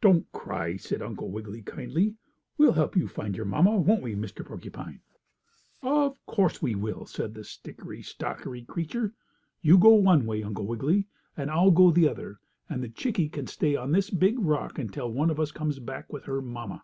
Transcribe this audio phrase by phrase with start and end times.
[0.00, 2.16] "Don't cry," said Uncle Wiggily, kindly.
[2.58, 4.44] "We'll help you find your mamma, won't we, Mr.
[4.44, 4.98] Porcupine?"
[5.80, 9.14] "Of course we will," said the stickery stockery creature.
[9.62, 11.06] "You go one way, Uncle Wiggily,
[11.36, 15.12] and I'll go the other, and the chickie can stay on this big rock until
[15.12, 16.82] one of us comes back with her mamma."